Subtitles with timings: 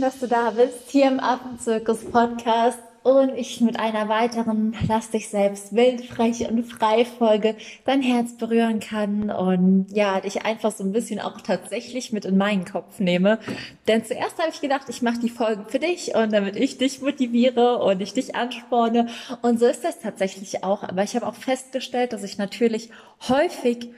[0.00, 5.10] schön, dass du da bist, hier im Affenzirkus Podcast und ich mit einer weiteren Lass
[5.10, 6.08] dich selbst wild,
[6.48, 7.54] und frei Folge
[7.84, 12.38] dein Herz berühren kann und ja, dich einfach so ein bisschen auch tatsächlich mit in
[12.38, 13.40] meinen Kopf nehme.
[13.88, 17.02] Denn zuerst habe ich gedacht, ich mache die Folgen für dich und damit ich dich
[17.02, 19.08] motiviere und ich dich ansporne
[19.42, 20.82] und so ist das tatsächlich auch.
[20.82, 22.90] Aber ich habe auch festgestellt, dass ich natürlich
[23.28, 23.90] häufig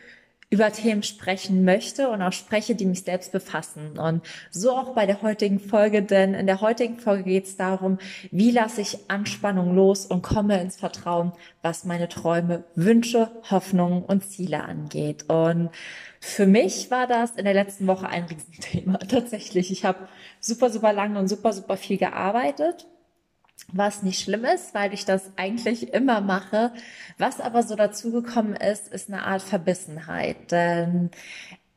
[0.53, 3.99] über Themen sprechen möchte und auch spreche, die mich selbst befassen.
[3.99, 7.97] Und so auch bei der heutigen Folge, denn in der heutigen Folge geht es darum,
[8.31, 14.25] wie lasse ich Anspannung los und komme ins Vertrauen, was meine Träume, Wünsche, Hoffnungen und
[14.25, 15.25] Ziele angeht.
[15.31, 15.71] Und
[16.21, 18.99] für mich war das in der letzten Woche ein Riesenthema.
[19.09, 19.71] Tatsächlich.
[19.71, 20.07] Ich habe
[20.39, 22.87] super, super lange und super, super viel gearbeitet
[23.73, 26.73] was nicht schlimm ist, weil ich das eigentlich immer mache.
[27.19, 30.51] Was aber so dazugekommen ist, ist eine Art Verbissenheit.
[30.51, 31.11] Denn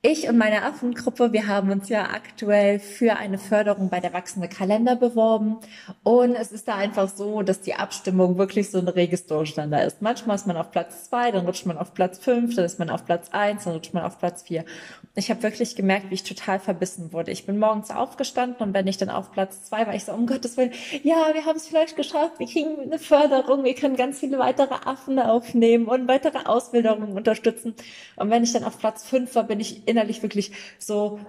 [0.05, 4.47] ich und meine Affengruppe, wir haben uns ja aktuell für eine Förderung bei der wachsende
[4.47, 5.57] Kalender beworben.
[6.03, 10.01] Und es ist da einfach so, dass die Abstimmung wirklich so ein reges Durcheinander ist.
[10.01, 12.89] Manchmal ist man auf Platz zwei, dann rutscht man auf Platz fünf, dann ist man
[12.91, 14.63] auf Platz eins, dann rutscht man auf Platz vier.
[15.15, 17.31] Ich habe wirklich gemerkt, wie ich total verbissen wurde.
[17.31, 20.27] Ich bin morgens aufgestanden und wenn ich dann auf Platz zwei war, ich so, um
[20.27, 24.19] Gottes Willen, ja, wir haben es vielleicht geschafft, wir kriegen eine Förderung, wir können ganz
[24.19, 27.73] viele weitere Affen aufnehmen und weitere Ausbildungen unterstützen.
[28.17, 31.19] Und wenn ich dann auf Platz fünf war, bin ich innerlich wirklich so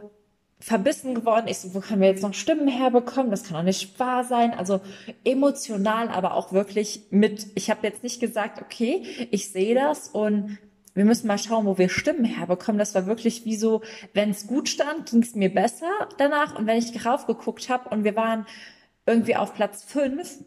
[0.58, 1.46] verbissen geworden.
[1.48, 3.30] Ich so, wo können wir jetzt noch Stimmen herbekommen?
[3.30, 4.54] Das kann doch nicht wahr sein.
[4.54, 4.80] Also
[5.24, 10.58] emotional, aber auch wirklich mit, ich habe jetzt nicht gesagt, okay, ich sehe das und
[10.94, 12.78] wir müssen mal schauen, wo wir Stimmen herbekommen.
[12.78, 13.82] Das war wirklich wie so,
[14.14, 16.58] wenn es gut stand, ging es mir besser danach.
[16.58, 18.46] Und wenn ich drauf geguckt habe und wir waren
[19.04, 20.38] irgendwie auf Platz fünf,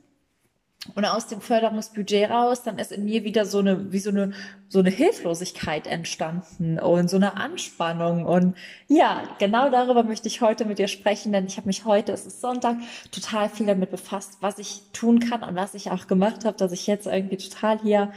[0.96, 4.32] und aus dem Förderungsbudget raus, dann ist in mir wieder so eine, wie so eine,
[4.70, 8.26] so eine Hilflosigkeit entstanden und so eine Anspannung.
[8.26, 8.56] Und
[8.88, 12.26] ja, genau darüber möchte ich heute mit dir sprechen, denn ich habe mich heute, es
[12.26, 12.78] ist Sonntag,
[13.12, 16.72] total viel damit befasst, was ich tun kann und was ich auch gemacht habe, dass
[16.72, 18.14] ich jetzt irgendwie total hier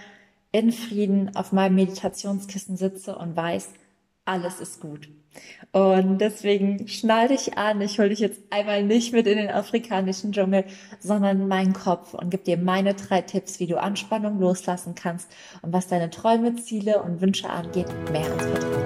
[0.52, 3.70] in Frieden auf meinem Meditationskissen sitze und weiß,
[4.24, 5.08] alles ist gut.
[5.72, 7.80] Und deswegen schnall dich an.
[7.80, 10.64] Ich hole dich jetzt einmal nicht mit in den afrikanischen Dschungel,
[11.00, 15.30] sondern in meinen Kopf und gebe dir meine drei Tipps, wie du Anspannung loslassen kannst
[15.62, 18.81] und was deine Träume, Ziele und Wünsche angeht, mehr ins Vertrauen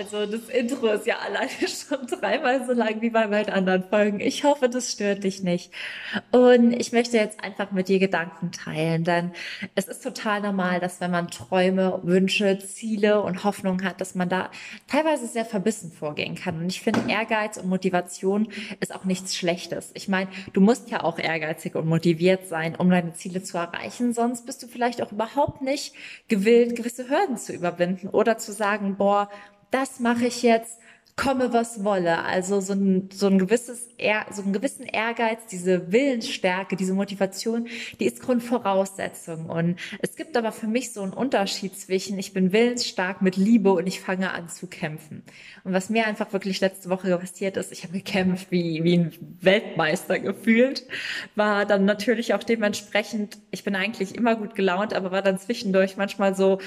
[0.00, 4.18] Also das Intro ist ja alleine schon dreimal so lang wie bei meinen anderen Folgen.
[4.18, 5.70] Ich hoffe, das stört dich nicht.
[6.30, 9.32] Und ich möchte jetzt einfach mit dir Gedanken teilen, denn
[9.74, 14.30] es ist total normal, dass wenn man Träume, Wünsche, Ziele und Hoffnungen hat, dass man
[14.30, 14.50] da
[14.88, 16.56] teilweise sehr verbissen vorgehen kann.
[16.56, 18.48] Und ich finde, Ehrgeiz und Motivation
[18.80, 19.90] ist auch nichts Schlechtes.
[19.92, 24.14] Ich meine, du musst ja auch ehrgeizig und motiviert sein, um deine Ziele zu erreichen.
[24.14, 25.92] Sonst bist du vielleicht auch überhaupt nicht
[26.28, 29.28] gewillt, gewisse Hürden zu überwinden oder zu sagen, boah,
[29.70, 30.80] das mache ich jetzt,
[31.20, 32.24] komme was wolle.
[32.24, 33.88] Also so ein, so ein gewisses,
[34.30, 39.46] so einen gewissen Ehrgeiz, diese Willensstärke, diese Motivation, die ist Grundvoraussetzung.
[39.46, 43.70] Und es gibt aber für mich so einen Unterschied zwischen, ich bin willensstark mit Liebe
[43.72, 45.22] und ich fange an zu kämpfen.
[45.62, 49.12] Und was mir einfach wirklich letzte Woche passiert ist, ich habe gekämpft wie, wie ein
[49.42, 50.86] Weltmeister gefühlt,
[51.34, 55.98] war dann natürlich auch dementsprechend, ich bin eigentlich immer gut gelaunt, aber war dann zwischendurch
[55.98, 56.60] manchmal so,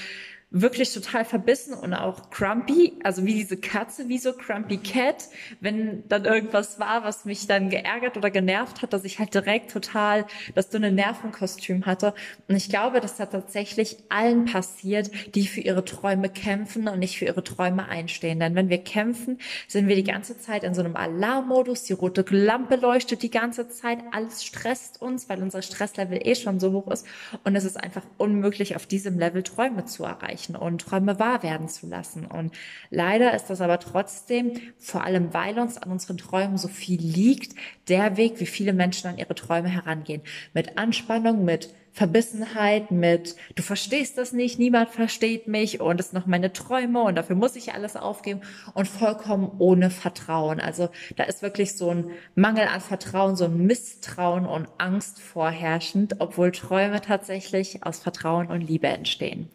[0.55, 5.27] wirklich total verbissen und auch crumpy, also wie diese Katze, wie so crumpy cat,
[5.61, 9.71] wenn dann irgendwas war, was mich dann geärgert oder genervt hat, dass ich halt direkt
[9.71, 12.13] total das dünne Nervenkostüm hatte.
[12.47, 17.17] Und ich glaube, dass da tatsächlich allen passiert, die für ihre Träume kämpfen und nicht
[17.17, 18.39] für ihre Träume einstehen.
[18.39, 22.23] Denn wenn wir kämpfen, sind wir die ganze Zeit in so einem Alarmmodus, die rote
[22.29, 26.91] Lampe leuchtet die ganze Zeit, alles stresst uns, weil unser Stresslevel eh schon so hoch
[26.91, 27.07] ist.
[27.43, 31.43] Und es ist einfach unmöglich, auf diesem Level Träume zu erreichen erreichen und Träume wahr
[31.43, 32.25] werden zu lassen.
[32.25, 32.53] Und
[32.89, 37.55] leider ist das aber trotzdem, vor allem weil uns an unseren Träumen so viel liegt,
[37.87, 40.21] der Weg, wie viele Menschen an ihre Träume herangehen.
[40.53, 46.19] Mit Anspannung, mit Verbissenheit, mit du verstehst das nicht, niemand versteht mich und es sind
[46.19, 48.41] noch meine Träume und dafür muss ich alles aufgeben
[48.73, 50.59] und vollkommen ohne Vertrauen.
[50.59, 56.15] Also da ist wirklich so ein Mangel an Vertrauen, so ein Misstrauen und Angst vorherrschend,
[56.17, 59.49] obwohl Träume tatsächlich aus Vertrauen und Liebe entstehen.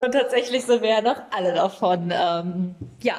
[0.00, 3.16] Und tatsächlich sind wir ja noch alle davon, ähm, ja,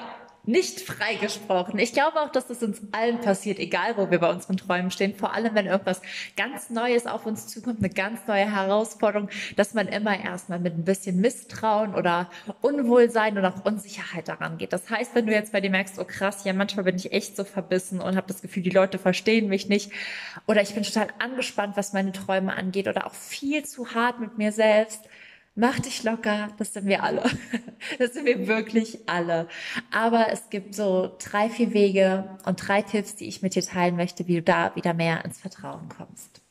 [0.49, 1.77] nicht freigesprochen.
[1.77, 5.13] Ich glaube auch, dass das uns allen passiert, egal wo wir bei unseren Träumen stehen.
[5.13, 6.01] Vor allem, wenn irgendwas
[6.35, 10.85] ganz Neues auf uns zukommt, eine ganz neue Herausforderung, dass man immer erstmal mit ein
[10.85, 12.29] bisschen Misstrauen oder
[12.61, 14.73] Unwohlsein oder auch Unsicherheit daran geht.
[14.73, 17.35] Das heißt, wenn du jetzt bei dir merkst, oh krass, ja, manchmal bin ich echt
[17.35, 19.91] so verbissen und habe das Gefühl, die Leute verstehen mich nicht
[20.47, 24.37] oder ich bin total angespannt, was meine Träume angeht oder auch viel zu hart mit
[24.37, 25.01] mir selbst,
[25.59, 27.23] Mach dich locker, das sind wir alle.
[27.97, 29.47] Das sind wir wirklich alle.
[29.89, 33.95] Aber es gibt so drei, vier Wege und drei Tipps, die ich mit dir teilen
[33.95, 36.41] möchte, wie du da wieder mehr ins Vertrauen kommst.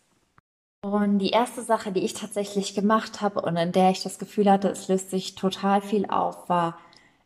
[0.80, 4.50] Und die erste Sache, die ich tatsächlich gemacht habe und in der ich das Gefühl
[4.50, 6.78] hatte, es löst sich total viel auf, war,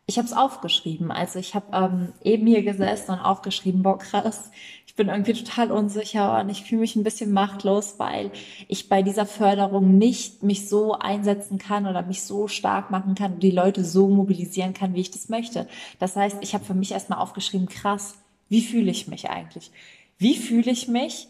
[0.05, 1.09] ich habe es aufgeschrieben.
[1.11, 4.51] Also ich habe ähm, eben hier gesessen und aufgeschrieben, boah krass,
[4.93, 8.29] ich bin irgendwie total unsicher und ich fühle mich ein bisschen machtlos, weil
[8.67, 13.33] ich bei dieser Förderung nicht mich so einsetzen kann oder mich so stark machen kann
[13.33, 15.67] und die Leute so mobilisieren kann, wie ich das möchte.
[15.97, 18.13] Das heißt, ich habe für mich erstmal aufgeschrieben, krass,
[18.49, 19.71] wie fühle ich mich eigentlich?
[20.19, 21.27] Wie fühle ich mich?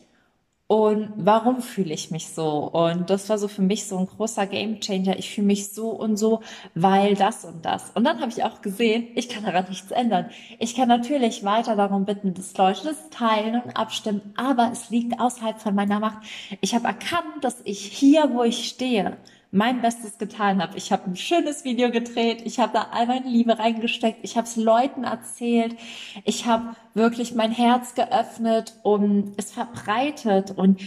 [0.73, 2.49] Und warum fühle ich mich so?
[2.49, 5.19] Und das war so für mich so ein großer Gamechanger.
[5.19, 6.41] Ich fühle mich so und so,
[6.73, 7.91] weil das und das.
[7.93, 10.31] Und dann habe ich auch gesehen, ich kann daran nichts ändern.
[10.57, 15.19] Ich kann natürlich weiter darum bitten, dass Leute das teilen und abstimmen, aber es liegt
[15.19, 16.25] außerhalb von meiner Macht.
[16.59, 19.17] Ich habe erkannt, dass ich hier, wo ich stehe,
[19.53, 20.75] mein Bestes getan habe.
[20.77, 24.47] Ich habe ein schönes Video gedreht, ich habe da all meine Liebe reingesteckt, ich habe
[24.47, 25.75] es Leuten erzählt,
[26.25, 30.51] ich habe wirklich mein Herz geöffnet und es verbreitet.
[30.57, 30.81] Und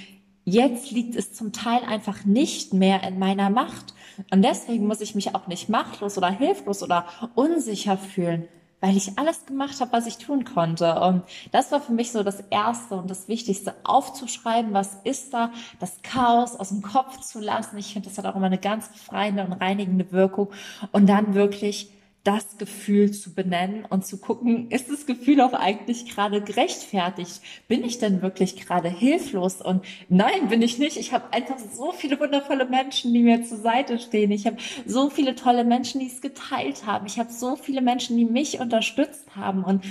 [0.45, 3.95] jetzt liegt es zum Teil einfach nicht mehr in meiner Macht.
[4.33, 8.49] Und deswegen muss ich mich auch nicht machtlos oder hilflos oder unsicher fühlen,
[8.81, 11.01] weil ich alles gemacht habe, was ich tun konnte.
[11.01, 15.51] Und das war für mich so das Erste und das Wichtigste, aufzuschreiben, was ist da,
[15.81, 17.79] das Chaos aus dem Kopf zu lassen.
[17.79, 20.51] Ich finde, das hat auch immer eine ganz befreiende und reinigende Wirkung.
[20.93, 21.91] Und dann wirklich
[22.27, 27.41] das Gefühl zu benennen und zu gucken, ist das Gefühl auch eigentlich gerade gerechtfertigt?
[27.69, 29.63] Bin ich denn wirklich gerade hilflos?
[29.63, 30.97] Und nein, bin ich nicht.
[30.97, 34.33] Ich habe einfach so viele wundervolle Menschen, die mir zur Seite stehen.
[34.33, 37.07] Ich habe so viele tolle Menschen, die es geteilt haben.
[37.07, 39.63] Ich habe so viele Menschen, die mich unterstützt haben.
[39.63, 39.85] Und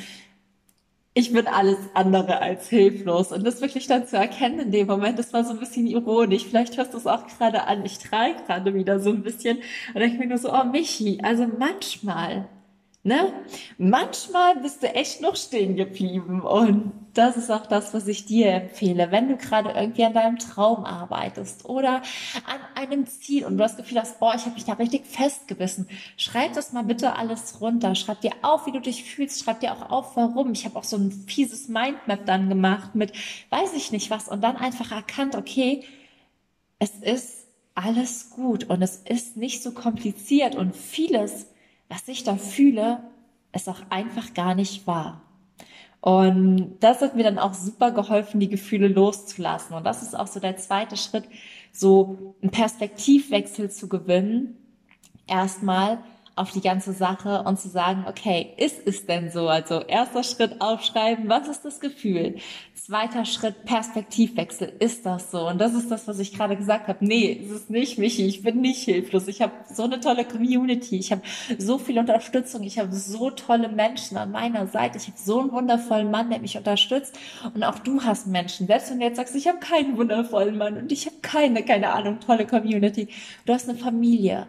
[1.18, 3.32] ich bin alles andere als hilflos.
[3.32, 6.46] Und das wirklich dann zu erkennen in dem Moment, das war so ein bisschen ironisch.
[6.46, 7.86] Vielleicht hörst du es auch gerade an.
[7.86, 9.60] Ich trage gerade wieder so ein bisschen.
[9.94, 12.50] Und ich mir nur so, oh Michi, also manchmal
[13.06, 13.32] Ne?
[13.78, 18.52] Manchmal bist du echt noch stehen geblieben und das ist auch das, was ich dir
[18.52, 19.12] empfehle.
[19.12, 23.78] Wenn du gerade irgendwie an deinem Traum arbeitest oder an einem Ziel und du das
[23.78, 25.88] Gefühl hast, boah, ich habe mich da richtig festgebissen,
[26.18, 27.94] schreib das mal bitte alles runter.
[27.94, 29.44] Schreib dir auf, wie du dich fühlst.
[29.44, 30.52] Schreib dir auch auf, warum.
[30.54, 33.14] Ich habe auch so ein fieses Mindmap dann gemacht mit,
[33.52, 35.84] weiß ich nicht was und dann einfach erkannt, okay,
[36.80, 41.46] es ist alles gut und es ist nicht so kompliziert und vieles
[41.90, 43.00] was ich da fühle,
[43.54, 45.22] ist auch einfach gar nicht wahr.
[46.02, 49.76] Und das hat mir dann auch super geholfen, die Gefühle loszulassen.
[49.76, 51.24] Und das ist auch so der zweite Schritt,
[51.72, 54.56] so einen Perspektivwechsel zu gewinnen.
[55.26, 55.98] Erstmal
[56.36, 59.48] auf die ganze Sache und zu sagen, okay, ist es denn so?
[59.48, 62.36] Also erster Schritt aufschreiben, was ist das Gefühl?
[62.76, 64.74] Zweiter Schritt, Perspektivwechsel.
[64.80, 65.48] Ist das so?
[65.48, 67.04] Und das ist das, was ich gerade gesagt habe.
[67.04, 68.28] Nee, es ist nicht Michi.
[68.28, 69.28] Ich bin nicht hilflos.
[69.28, 70.98] Ich habe so eine tolle Community.
[70.98, 71.22] Ich habe
[71.58, 72.64] so viel Unterstützung.
[72.64, 74.98] Ich habe so tolle Menschen an meiner Seite.
[74.98, 77.18] Ich habe so einen wundervollen Mann, der mich unterstützt.
[77.56, 78.68] Und auch du hast Menschen.
[78.68, 81.92] Selbst wenn du jetzt sagst, ich habe keinen wundervollen Mann und ich habe keine, keine
[81.92, 83.08] Ahnung, tolle Community.
[83.46, 84.48] Du hast eine Familie.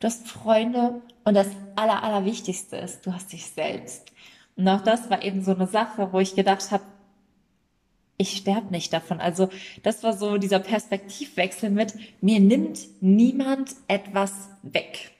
[0.00, 1.00] Du hast Freunde.
[1.24, 4.12] Und das Aller, Allerwichtigste ist, du hast dich selbst.
[4.56, 6.84] Und auch das war eben so eine Sache, wo ich gedacht habe,
[8.18, 9.20] ich sterbe nicht davon.
[9.20, 9.50] Also
[9.82, 15.10] das war so dieser Perspektivwechsel mit, mir nimmt niemand etwas weg.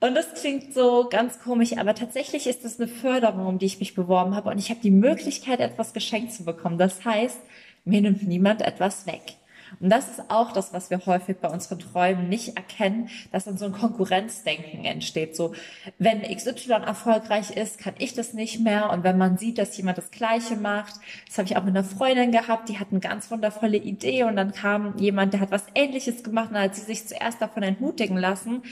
[0.00, 3.80] Und das klingt so ganz komisch, aber tatsächlich ist das eine Förderung, um die ich
[3.80, 6.78] mich beworben habe und ich habe die Möglichkeit, etwas geschenkt zu bekommen.
[6.78, 7.38] Das heißt,
[7.84, 9.36] mir nimmt niemand etwas weg.
[9.78, 13.58] Und das ist auch das, was wir häufig bei unseren Träumen nicht erkennen, dass dann
[13.58, 15.36] so ein Konkurrenzdenken entsteht.
[15.36, 15.54] So,
[15.98, 18.90] wenn XY erfolgreich ist, kann ich das nicht mehr.
[18.90, 20.94] Und wenn man sieht, dass jemand das Gleiche macht,
[21.26, 24.36] das habe ich auch mit einer Freundin gehabt, die hat eine ganz wundervolle Idee und
[24.36, 28.16] dann kam jemand, der hat was Ähnliches gemacht und hat sie sich zuerst davon entmutigen
[28.16, 28.62] lassen.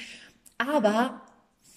[0.58, 1.20] Aber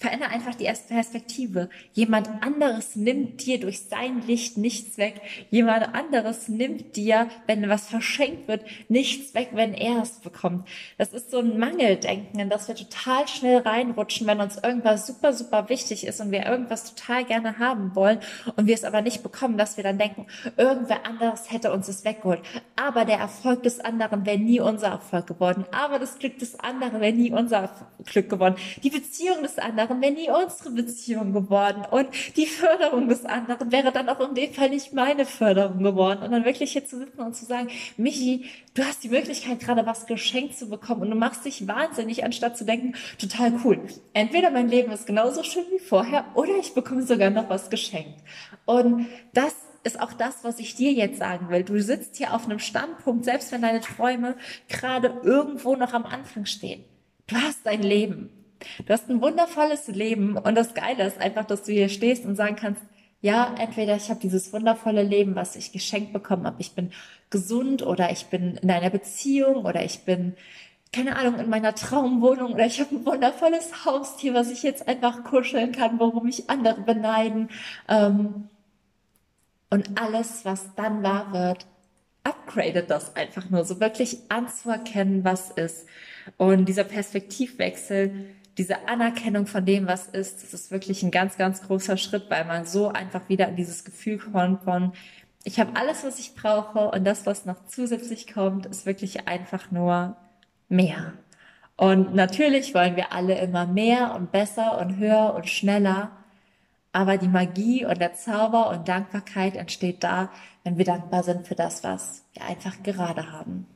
[0.02, 1.70] Verändere einfach die erste Perspektive.
[1.92, 5.20] Jemand anderes nimmt dir durch sein Licht nichts weg.
[5.50, 10.68] Jemand anderes nimmt dir, wenn was verschenkt wird, nichts weg, wenn er es bekommt.
[10.98, 15.32] Das ist so ein Mangeldenken, in das wir total schnell reinrutschen, wenn uns irgendwas super,
[15.32, 18.18] super wichtig ist und wir irgendwas total gerne haben wollen
[18.56, 22.04] und wir es aber nicht bekommen, dass wir dann denken, irgendwer anderes hätte uns es
[22.04, 22.40] weggeholt.
[22.74, 25.64] Aber der Erfolg des anderen wäre nie unser Erfolg geworden.
[25.70, 27.70] Aber das Glück des anderen wäre nie unser
[28.04, 28.56] Glück geworden.
[28.82, 31.84] Die Beziehung des anderen anderen wäre nie unsere Beziehung geworden.
[31.90, 36.22] Und die Förderung des anderen wäre dann auch in dem Fall nicht meine Förderung geworden.
[36.22, 39.86] Und dann wirklich hier zu sitzen und zu sagen, Michi, du hast die Möglichkeit, gerade
[39.86, 43.80] was geschenkt zu bekommen und du machst dich wahnsinnig, anstatt zu denken, total cool.
[44.12, 48.20] Entweder mein Leben ist genauso schön wie vorher oder ich bekomme sogar noch was geschenkt.
[48.64, 51.64] Und das ist auch das, was ich dir jetzt sagen will.
[51.64, 54.36] Du sitzt hier auf einem Standpunkt, selbst wenn deine Träume
[54.68, 56.84] gerade irgendwo noch am Anfang stehen.
[57.26, 58.41] Du hast dein Leben.
[58.84, 62.36] Du hast ein wundervolles Leben und das Geile ist einfach, dass du hier stehst und
[62.36, 62.82] sagen kannst,
[63.20, 66.90] ja, entweder ich habe dieses wundervolle Leben, was ich geschenkt bekommen habe, ich bin
[67.30, 70.34] gesund oder ich bin in einer Beziehung oder ich bin,
[70.92, 75.22] keine Ahnung, in meiner Traumwohnung oder ich habe ein wundervolles Haustier, was ich jetzt einfach
[75.22, 77.48] kuscheln kann, worum mich andere beneiden.
[77.88, 78.48] Ähm,
[79.70, 81.64] und alles, was dann wahr wird,
[82.24, 85.86] upgradet das einfach nur, so wirklich anzuerkennen, was ist.
[86.36, 88.26] Und dieser Perspektivwechsel,
[88.58, 92.44] diese Anerkennung von dem, was ist, das ist wirklich ein ganz, ganz großer Schritt, weil
[92.44, 94.92] man so einfach wieder in dieses Gefühl kommt von,
[95.44, 99.70] ich habe alles, was ich brauche und das, was noch zusätzlich kommt, ist wirklich einfach
[99.70, 100.16] nur
[100.68, 101.14] mehr.
[101.76, 106.12] Und natürlich wollen wir alle immer mehr und besser und höher und schneller.
[106.92, 110.30] Aber die Magie und der Zauber und Dankbarkeit entsteht da,
[110.62, 113.66] wenn wir dankbar sind für das, was wir einfach gerade haben.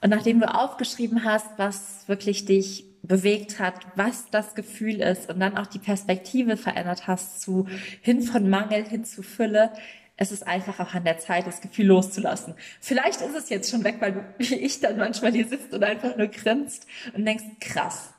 [0.00, 5.40] Und nachdem du aufgeschrieben hast, was wirklich dich bewegt hat, was das Gefühl ist und
[5.40, 7.66] dann auch die Perspektive verändert hast zu
[8.00, 9.72] hin von Mangel hin zu Fülle,
[10.16, 12.54] es ist einfach auch an der Zeit, das Gefühl loszulassen.
[12.80, 15.84] Vielleicht ist es jetzt schon weg, weil du, wie ich dann manchmal hier sitzt und
[15.84, 18.14] einfach nur grinst und denkst, krass,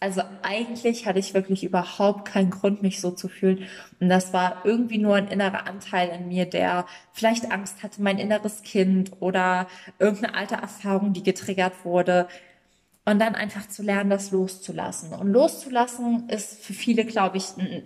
[0.00, 3.66] also eigentlich hatte ich wirklich überhaupt keinen Grund, mich so zu fühlen.
[3.98, 8.18] Und das war irgendwie nur ein innerer Anteil in mir, der vielleicht Angst hatte, mein
[8.18, 9.66] inneres Kind oder
[9.98, 12.28] irgendeine alte Erfahrung, die getriggert wurde.
[13.08, 15.12] Und dann einfach zu lernen, das loszulassen.
[15.12, 17.84] Und loszulassen ist für viele, glaube ich, ein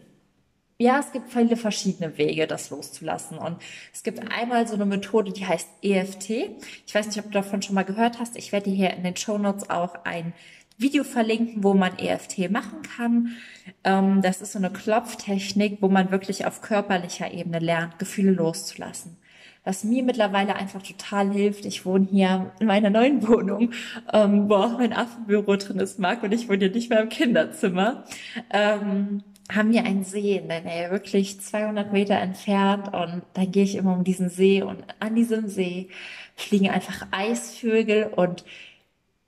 [0.79, 3.38] ja, es gibt viele verschiedene Wege, das loszulassen.
[3.38, 3.59] Und
[3.93, 6.31] es gibt einmal so eine Methode, die heißt EFT.
[6.87, 8.37] Ich weiß nicht, ob du davon schon mal gehört hast.
[8.37, 10.33] Ich werde hier in den Show Notes auch ein
[10.79, 13.37] Video verlinken, wo man EFT machen kann.
[13.85, 19.19] Ähm, das ist so eine Klopftechnik, wo man wirklich auf körperlicher Ebene lernt, Gefühle loszulassen.
[19.64, 23.73] Was mir mittlerweile einfach total hilft, ich wohne hier in meiner neuen Wohnung,
[24.12, 27.09] ähm, wo auch mein Affenbüro drin ist, Marc, und ich wohne hier nicht mehr im
[27.09, 28.04] Kinderzimmer.
[28.50, 29.23] Ähm,
[29.54, 33.76] haben wir einen See in der Nähe, wirklich 200 Meter entfernt und dann gehe ich
[33.76, 35.88] immer um diesen See und an diesem See
[36.37, 38.45] fliegen einfach Eisvögel und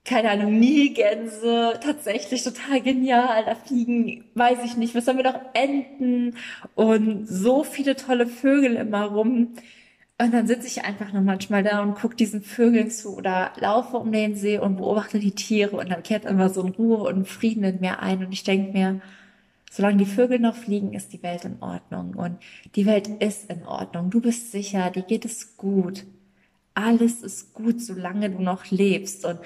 [0.03, 3.43] keine Ahnung, Nilgänse, tatsächlich total genial.
[3.45, 6.35] Da fliegen, weiß ich nicht, was haben wir noch, Enten
[6.75, 9.55] und so viele tolle Vögel immer rum.
[10.17, 13.97] Und dann sitze ich einfach nur manchmal da und gucke diesen Vögeln zu oder laufe
[13.97, 17.27] um den See und beobachte die Tiere und dann kehrt immer so ein Ruhe und
[17.27, 19.01] Frieden in mir ein und ich denke mir,
[19.69, 22.37] solange die Vögel noch fliegen, ist die Welt in Ordnung und
[22.75, 24.09] die Welt ist in Ordnung.
[24.09, 26.05] Du bist sicher, dir geht es gut.
[26.73, 29.39] Alles ist gut, solange du noch lebst und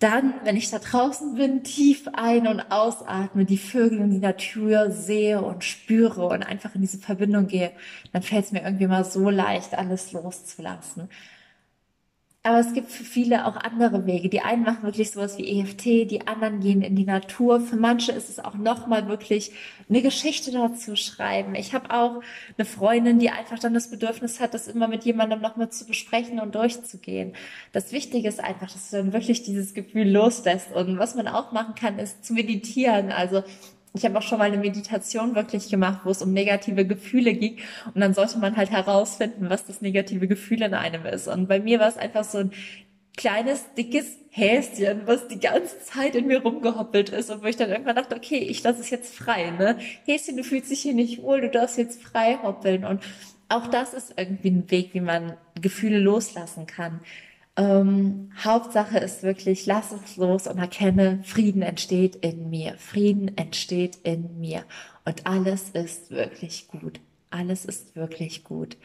[0.00, 4.90] dann, wenn ich da draußen bin, tief ein- und ausatme, die Vögel und die Natur
[4.90, 7.70] sehe und spüre und einfach in diese Verbindung gehe,
[8.12, 11.10] dann fällt es mir irgendwie mal so leicht, alles loszulassen.
[12.42, 14.30] Aber es gibt für viele auch andere Wege.
[14.30, 17.60] Die einen machen wirklich sowas wie EFT, die anderen gehen in die Natur.
[17.60, 19.52] Für manche ist es auch nochmal wirklich
[19.90, 21.54] eine Geschichte dazu schreiben.
[21.54, 22.22] Ich habe auch
[22.56, 26.40] eine Freundin, die einfach dann das Bedürfnis hat, das immer mit jemandem nochmal zu besprechen
[26.40, 27.34] und durchzugehen.
[27.72, 30.72] Das Wichtige ist einfach, dass du dann wirklich dieses Gefühl loslässt.
[30.72, 33.12] Und was man auch machen kann, ist zu meditieren.
[33.12, 33.42] Also
[33.92, 37.58] ich habe auch schon mal eine Meditation wirklich gemacht, wo es um negative Gefühle ging.
[37.94, 41.26] Und dann sollte man halt herausfinden, was das negative Gefühl in einem ist.
[41.26, 42.52] Und bei mir war es einfach so ein
[43.16, 47.70] kleines, dickes Häschen, was die ganze Zeit in mir rumgehoppelt ist und wo ich dann
[47.70, 49.76] irgendwann dachte, okay, ich lasse es jetzt frei, ne?
[50.06, 52.84] Häschen, du fühlst dich hier nicht wohl, du darfst jetzt frei hoppeln.
[52.84, 53.02] Und
[53.48, 57.00] auch das ist irgendwie ein Weg, wie man Gefühle loslassen kann.
[57.56, 62.74] Ähm, Hauptsache ist wirklich, lass es los und erkenne, Frieden entsteht in mir.
[62.78, 64.64] Frieden entsteht in mir.
[65.04, 67.00] Und alles ist wirklich gut.
[67.30, 68.76] Alles ist wirklich gut.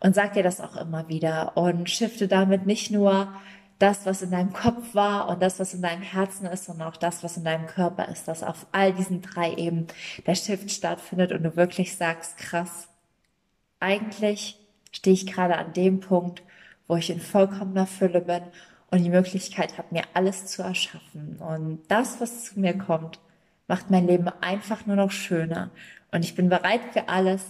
[0.00, 3.32] Und sag dir das auch immer wieder und shifte damit nicht nur
[3.78, 6.96] das, was in deinem Kopf war und das, was in deinem Herzen ist, sondern auch
[6.96, 9.86] das, was in deinem Körper ist, dass auf all diesen drei Ebenen
[10.26, 12.88] der Shift stattfindet und du wirklich sagst, krass,
[13.80, 14.58] eigentlich
[14.90, 16.42] stehe ich gerade an dem Punkt,
[16.88, 18.42] wo ich in vollkommener Fülle bin
[18.90, 21.36] und die Möglichkeit habe, mir alles zu erschaffen.
[21.38, 23.20] Und das, was zu mir kommt,
[23.68, 25.70] macht mein Leben einfach nur noch schöner.
[26.10, 27.44] Und ich bin bereit für alles,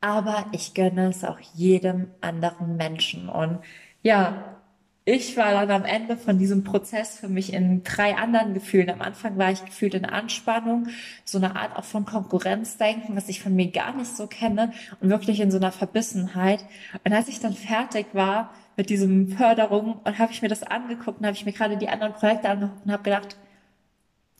[0.00, 3.28] aber ich gönne es auch jedem anderen Menschen.
[3.28, 3.58] Und
[4.02, 4.56] ja,
[5.04, 8.90] ich war dann am Ende von diesem Prozess für mich in drei anderen Gefühlen.
[8.90, 10.88] Am Anfang war ich gefühlt in Anspannung,
[11.24, 15.08] so eine Art auch von Konkurrenzdenken, was ich von mir gar nicht so kenne und
[15.08, 16.64] wirklich in so einer Verbissenheit.
[17.04, 21.20] Und als ich dann fertig war mit diesem Förderung und habe ich mir das angeguckt
[21.20, 23.36] und habe ich mir gerade die anderen Projekte angeguckt und habe gedacht,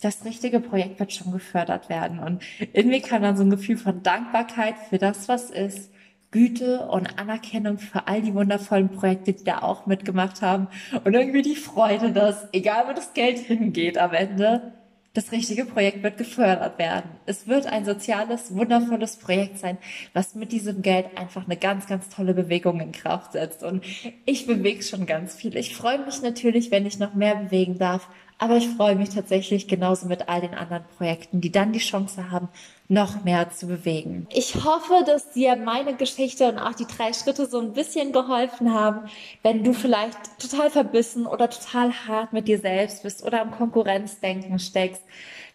[0.01, 2.19] das richtige Projekt wird schon gefördert werden.
[2.19, 5.91] Und in mir kam dann so ein Gefühl von Dankbarkeit für das, was ist
[6.31, 10.69] Güte und Anerkennung für all die wundervollen Projekte, die da auch mitgemacht haben
[11.05, 14.73] und irgendwie die Freude, dass egal wo das Geld hingeht am Ende,
[15.17, 17.11] das richtige Projekt wird gefördert werden.
[17.25, 19.79] Es wird ein soziales, wundervolles Projekt sein,
[20.13, 23.63] was mit diesem Geld einfach eine ganz, ganz tolle Bewegung in Kraft setzt.
[23.63, 23.83] Und
[24.27, 25.57] ich bewege schon ganz viel.
[25.57, 28.09] Ich freue mich natürlich, wenn ich noch mehr bewegen darf.
[28.39, 32.31] Aber ich freue mich tatsächlich genauso mit all den anderen Projekten, die dann die Chance
[32.31, 32.49] haben,
[32.89, 34.27] noch mehr zu bewegen.
[34.31, 38.73] Ich hoffe, dass dir meine Geschichte und auch die drei Schritte so ein bisschen geholfen
[38.75, 39.09] haben,
[39.43, 44.59] wenn du vielleicht total verbissen oder total hart mit dir selbst bist oder am Konkurrenzdenken
[44.59, 45.03] steckst,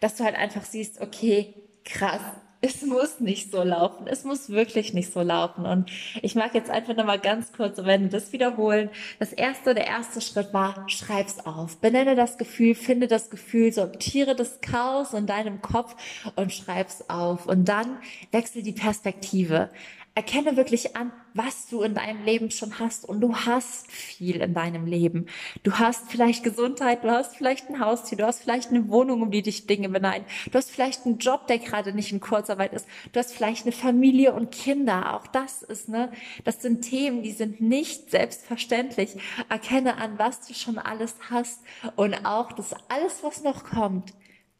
[0.00, 2.20] dass du halt einfach siehst, okay, krass,
[2.64, 4.06] es muss nicht so laufen.
[4.06, 5.66] Es muss wirklich nicht so laufen.
[5.66, 5.90] Und
[6.22, 8.88] ich mag jetzt einfach nochmal ganz kurz, wenn wir das wiederholen.
[9.18, 11.78] Das erste, der erste Schritt war, schreib's auf.
[11.78, 15.96] Benenne das Gefühl, finde das Gefühl, sortiere das Chaos in deinem Kopf
[16.36, 17.46] und schreib's auf.
[17.46, 17.98] Und dann
[18.30, 19.68] wechsel die Perspektive.
[20.14, 23.06] Erkenne wirklich an, was du in deinem Leben schon hast.
[23.06, 25.26] Und du hast viel in deinem Leben.
[25.62, 29.30] Du hast vielleicht Gesundheit, du hast vielleicht ein Haustier, du hast vielleicht eine Wohnung, um
[29.30, 30.26] die dich Dinge beneiden.
[30.50, 32.86] Du hast vielleicht einen Job, der gerade nicht in Kurzarbeit ist.
[33.12, 35.14] Du hast vielleicht eine Familie und Kinder.
[35.14, 36.12] Auch das ist, ne,
[36.44, 39.16] das sind Themen, die sind nicht selbstverständlich.
[39.48, 41.60] Erkenne an, was du schon alles hast
[41.96, 44.12] und auch, dass alles, was noch kommt,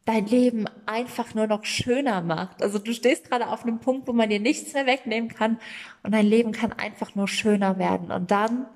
[0.04, 2.62] dein Leben einfach nur noch schöner macht.
[2.62, 5.58] Also du stehst gerade auf einem Punkt, wo man dir nichts mehr wegnehmen kann
[6.02, 8.10] und dein Leben kann einfach nur schöner werden.
[8.10, 8.66] Und dann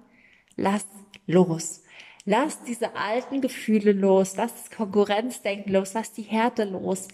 [0.56, 0.86] lass
[1.26, 1.82] los.
[2.24, 7.08] Lass diese alten Gefühle los, lass das Konkurrenzdenken los, lass die Härte los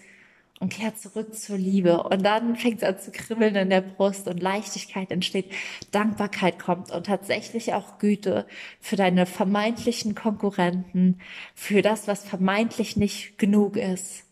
[0.63, 2.03] und kehrt zurück zur Liebe.
[2.03, 5.51] Und dann fängt es an zu kribbeln in der Brust und Leichtigkeit entsteht,
[5.91, 8.47] Dankbarkeit kommt und tatsächlich auch Güte
[8.79, 11.19] für deine vermeintlichen Konkurrenten,
[11.53, 14.23] für das, was vermeintlich nicht genug ist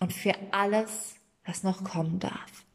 [0.00, 2.65] und für alles, was noch kommen darf.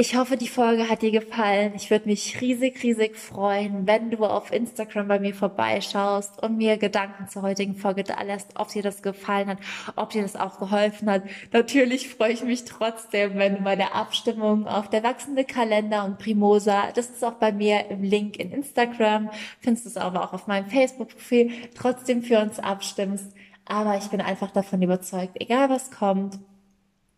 [0.00, 1.72] Ich hoffe, die Folge hat dir gefallen.
[1.74, 6.76] Ich würde mich riesig, riesig freuen, wenn du auf Instagram bei mir vorbeischaust und mir
[6.76, 9.58] Gedanken zur heutigen Folge da lässt, ob dir das gefallen hat,
[9.96, 11.24] ob dir das auch geholfen hat.
[11.50, 16.92] Natürlich freue ich mich trotzdem, wenn du meine Abstimmung auf der wachsende Kalender und Primosa,
[16.94, 20.46] das ist auch bei mir im Link in Instagram, findest du es aber auch auf
[20.46, 23.32] meinem Facebook-Profil, trotzdem für uns abstimmst.
[23.64, 26.38] Aber ich bin einfach davon überzeugt, egal was kommt,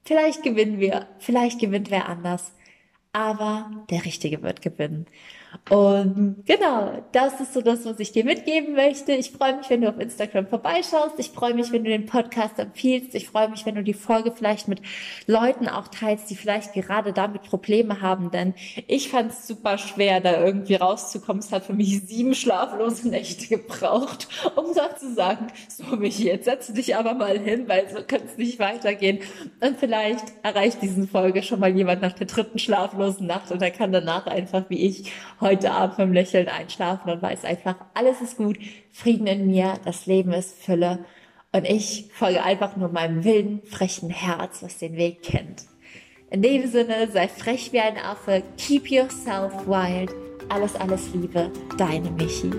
[0.03, 2.53] vielleicht gewinnen wir, vielleicht gewinnt wer anders
[3.13, 5.07] aber der Richtige wird gewinnen.
[5.69, 9.13] Und genau, das ist so das, was ich dir mitgeben möchte.
[9.13, 11.15] Ich freue mich, wenn du auf Instagram vorbeischaust.
[11.19, 13.15] Ich freue mich, wenn du den Podcast empfiehlst.
[13.15, 14.81] Ich freue mich, wenn du die Folge vielleicht mit
[15.27, 18.31] Leuten auch teilst, die vielleicht gerade damit Probleme haben.
[18.31, 18.55] Denn
[18.87, 21.41] ich fand es super schwer, da irgendwie rauszukommen.
[21.41, 26.47] Es hat für mich sieben schlaflose Nächte gebraucht, um da zu sagen, so Michi, jetzt
[26.47, 29.21] setze dich aber mal hin, weil so kann es nicht weitergehen.
[29.61, 33.71] Und vielleicht erreicht diesen Folge schon mal jemand nach der dritten schlaflosen Nacht und er
[33.71, 38.37] kann danach einfach wie ich heute Abend beim Lächeln einschlafen und weiß einfach, alles ist
[38.37, 38.59] gut,
[38.91, 41.05] Frieden in mir, das Leben ist Fülle.
[41.53, 45.65] Und ich folge einfach nur meinem wilden, frechen Herz, was den Weg kennt.
[46.31, 50.13] In dem Sinne, sei frech wie ein Affe, keep yourself wild,
[50.49, 52.51] alles, alles Liebe, deine Michi.